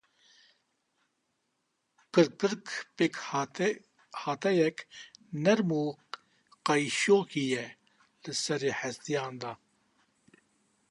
[2.13, 2.65] Kirkirk
[2.95, 4.77] pêkhateyek
[5.43, 5.83] nerm û
[6.67, 7.65] qayişokî ye
[8.23, 9.53] li serê hestiyan de.